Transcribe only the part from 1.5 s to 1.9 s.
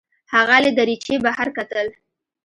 کتل.